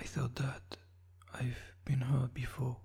I 0.00 0.04
thought 0.04 0.36
that 0.36 0.78
I've 1.34 1.58
been 1.84 2.00
hurt 2.00 2.32
before, 2.32 2.78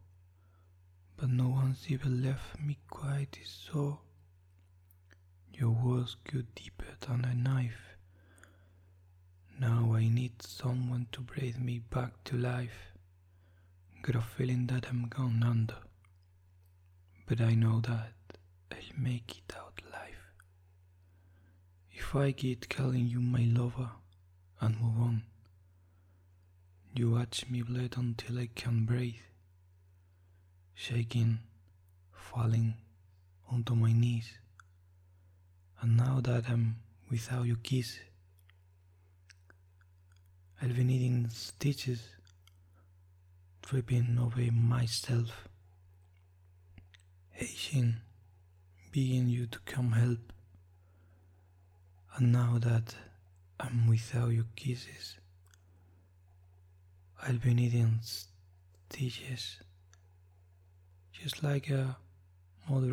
but 1.16 1.30
no 1.30 1.48
one's 1.48 1.88
ever 1.90 2.10
left 2.10 2.60
me 2.60 2.78
quite 2.90 3.40
so. 3.46 4.02
Your 5.54 5.70
words 5.70 6.18
go 6.30 6.42
deeper 6.56 6.98
than 7.00 7.24
a 7.24 7.34
knife. 7.34 7.96
Now 9.58 9.94
I 9.94 10.10
need 10.10 10.42
someone 10.42 11.08
to 11.14 11.22
breathe 11.22 11.58
me 11.58 11.80
back 11.80 12.22
to 12.26 12.36
life. 12.36 12.92
Got 14.02 14.18
a 14.18 14.22
feeling 14.22 14.68
that 14.68 14.90
I'm 14.90 15.08
gone 15.08 15.42
under, 15.42 15.78
but 17.28 17.40
I 17.40 17.54
know 17.54 17.80
that 17.80 18.12
I'll 18.74 19.00
make 19.00 19.38
it 19.38 19.56
out 19.56 19.82
alive. 19.88 20.34
If 21.94 22.14
I 22.14 22.32
get 22.32 22.68
calling 22.68 23.08
you 23.08 23.22
my 23.22 23.46
lover 23.46 23.92
and 24.60 24.82
move 24.82 25.00
on, 25.00 25.24
you 26.98 27.12
watch 27.12 27.50
me 27.50 27.62
bleed 27.62 27.98
until 27.98 28.40
I 28.40 28.48
can 28.56 28.86
breathe, 28.86 29.16
shaking, 30.74 31.40
falling 32.14 32.76
onto 33.52 33.76
my 33.76 33.92
knees. 33.92 34.32
And 35.82 35.98
now 35.98 36.22
that 36.24 36.50
I'm 36.50 36.78
without 37.12 37.46
your 37.46 37.58
kiss, 37.58 38.00
I'll 40.62 40.70
be 40.70 40.86
needing 40.86 41.28
stitches, 41.30 42.02
tripping 43.62 44.18
over 44.18 44.50
myself, 44.54 45.50
aching, 47.38 47.98
begging 48.94 49.28
you 49.28 49.48
to 49.48 49.60
come 49.66 49.92
help. 49.92 50.32
And 52.16 52.32
now 52.32 52.58
that 52.60 52.96
I'm 53.60 53.88
without 53.88 54.30
your 54.30 54.46
kisses, 54.56 55.18
I'll 57.28 57.40
be 57.40 57.56
needing 57.56 58.02
stitches, 58.04 59.58
just 61.12 61.42
like 61.42 61.72
a 61.72 61.98
mold 62.70 62.92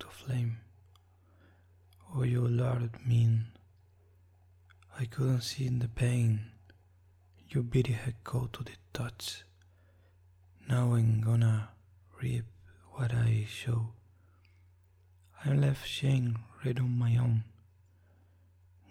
to 0.00 0.06
flame. 0.08 0.58
Oh, 2.12 2.24
you 2.24 2.48
Lord 2.48 2.90
mean, 3.06 3.46
I 4.98 5.04
couldn't 5.04 5.42
see 5.42 5.68
in 5.68 5.78
the 5.78 5.86
pain 5.86 6.50
your 7.48 7.62
beauty 7.62 7.92
had 7.92 8.14
go 8.24 8.48
to 8.52 8.64
the 8.64 8.72
touch. 8.92 9.44
Now 10.68 10.94
I'm 10.94 11.20
gonna 11.20 11.68
reap 12.20 12.46
what 12.94 13.14
I 13.14 13.46
show. 13.48 13.92
I'm 15.44 15.60
left 15.60 15.86
shame 15.86 16.38
right 16.64 16.76
on 16.76 16.98
my 16.98 17.16
own. 17.18 17.44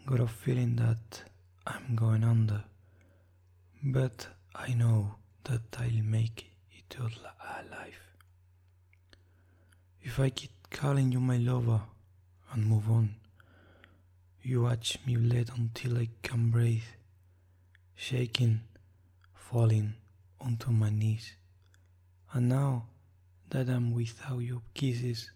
Got 0.06 0.22
a 0.22 0.28
feeling 0.28 0.78
that 0.78 1.24
I'm 1.68 1.98
going 1.98 2.24
under, 2.24 2.64
but 3.84 4.28
I 4.56 4.74
know 4.74 5.16
that 5.44 5.62
I'll 5.78 6.04
make 6.04 6.52
it 6.72 6.96
all 7.00 7.08
alive. 7.08 8.00
If 10.02 10.20
I 10.20 10.30
keep 10.30 10.52
calling 10.70 11.12
you 11.12 11.20
my 11.20 11.38
lover 11.38 11.82
and 12.52 12.66
move 12.66 12.90
on, 12.90 13.16
you 14.42 14.64
watch 14.64 14.98
me 15.06 15.16
bleed 15.16 15.50
until 15.56 15.98
I 15.98 16.10
can 16.24 16.50
breathe, 16.50 16.90
shaking, 17.96 18.62
falling 19.34 19.94
onto 20.42 20.72
my 20.72 20.90
knees. 20.90 21.34
And 22.34 22.50
now 22.50 22.86
that 23.50 23.70
I'm 23.70 23.94
without 23.94 24.40
your 24.40 24.62
kisses, 24.74 25.32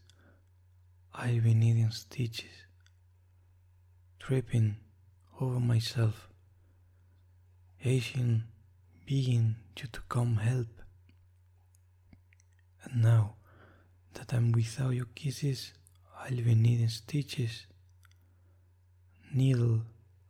I've 1.13 1.43
been 1.43 1.59
needing 1.59 1.91
stitches, 1.91 2.65
tripping 4.19 4.77
over 5.39 5.59
myself, 5.59 6.27
aching 7.83 8.43
begging 9.05 9.55
you 9.77 9.87
to 9.91 10.01
come 10.07 10.37
help. 10.37 10.81
And 12.83 13.03
now 13.03 13.35
that 14.13 14.33
I'm 14.33 14.51
without 14.51 14.91
your 14.91 15.07
kisses, 15.13 15.73
I'll 16.17 16.35
be 16.35 16.55
needing 16.55 16.87
stitches. 16.87 17.65
Needle 19.33 19.81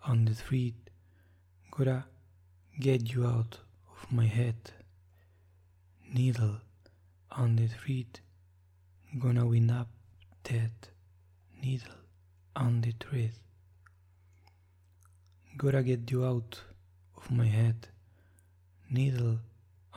on 0.05 0.25
the 0.25 0.33
thread, 0.33 0.73
gotta 1.71 2.05
get 2.79 3.13
you 3.13 3.25
out 3.25 3.59
of 3.91 4.11
my 4.11 4.25
head. 4.25 4.55
Needle 6.11 6.57
on 7.31 7.55
the 7.55 7.67
thread, 7.67 8.19
gonna 9.19 9.45
wind 9.45 9.71
up 9.71 9.89
dead. 10.43 10.71
Needle 11.61 11.93
on 12.55 12.81
the 12.81 12.93
thread, 12.99 13.33
gotta 15.57 15.83
get 15.83 16.09
you 16.09 16.25
out 16.25 16.61
of 17.17 17.31
my 17.31 17.45
head 17.45 17.87
needle 18.89 19.39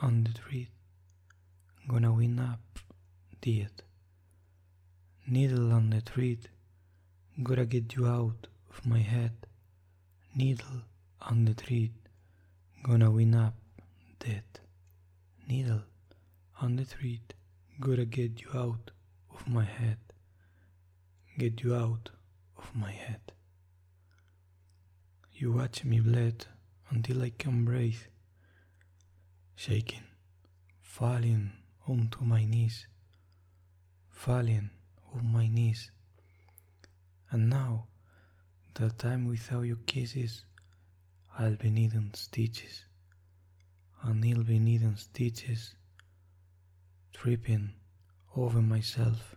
on 0.03 0.25
the 0.25 0.33
thread, 0.33 0.69
gonna 1.89 2.13
win 2.13 2.39
up 2.39 2.61
dead. 3.41 3.71
Needle 5.27 5.73
on 5.73 5.91
the 5.91 6.01
thread, 6.01 6.49
gotta 7.43 7.67
get 7.67 7.95
you 7.97 8.07
out 8.07 8.47
of 8.71 8.87
my 8.87 9.01
head. 9.01 9.33
Needle 10.35 10.83
on 11.21 11.45
the 11.45 11.55
thread, 11.55 11.91
gonna 12.83 13.11
win 13.11 13.35
up 13.35 13.55
dead. 14.21 14.45
Needle 15.49 15.83
on 16.61 16.77
the 16.77 16.85
thread, 16.85 17.35
gotta 17.81 18.05
get 18.05 18.41
you 18.43 18.51
out 18.55 18.91
of 19.35 19.49
my 19.49 19.65
head. 19.65 19.99
Get 21.39 21.63
you 21.63 21.75
out 21.75 22.11
of 22.57 22.75
my 22.75 22.93
head. 22.93 23.21
You 25.35 25.53
watch 25.53 25.85
me 25.85 26.01
bleed 26.01 26.47
until 26.91 27.23
I 27.23 27.31
can 27.31 27.65
breathe 27.65 28.01
shaking, 29.57 30.05
falling 30.83 31.51
onto 31.89 32.23
my 32.23 32.45
knees, 32.45 32.87
falling 34.11 34.69
on 35.15 35.33
my 35.33 35.49
knees. 35.49 35.91
And 37.31 37.49
now 37.49 37.87
that 38.75 39.03
I'm 39.05 39.27
without 39.27 39.63
your 39.63 39.79
kisses, 39.87 40.45
I'll 41.39 41.57
be 41.57 41.71
needing 41.71 42.11
stitches, 42.15 42.85
and 44.03 44.23
I'll 44.25 44.45
be 44.45 44.59
needing 44.59 44.97
stitches, 44.97 45.75
tripping 47.15 47.73
over 48.37 48.61
myself, 48.61 49.37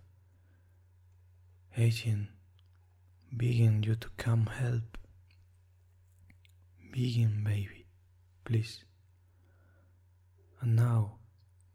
aching, 1.78 2.28
begging 3.31 3.84
you 3.84 3.96
to 3.96 4.09
come 4.18 4.47
help, 4.47 4.97
begging, 6.91 7.41
baby, 7.46 7.86
please. 8.44 8.84
And 10.62 10.75
now 10.75 11.16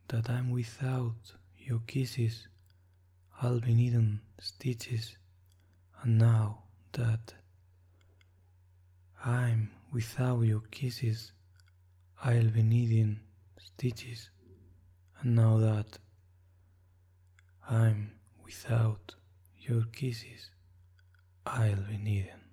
that 0.08 0.28
I'm 0.28 0.50
without 0.50 1.32
your 1.58 1.80
kisses, 1.86 2.48
I'll 3.40 3.60
be 3.60 3.74
needing 3.74 4.20
stitches. 4.38 5.16
And 6.02 6.18
now 6.18 6.64
that 6.92 7.34
I'm 9.24 9.70
without 9.92 10.42
your 10.42 10.60
kisses, 10.70 11.32
I'll 12.22 12.50
be 12.50 12.62
needing 12.62 13.20
stitches. 13.58 14.30
And 15.20 15.34
now 15.34 15.56
that 15.58 15.98
I'm 17.68 18.12
without 18.44 19.14
your 19.58 19.84
kisses, 19.92 20.50
I'll 21.46 21.76
be 21.88 21.96
needing 21.96 22.43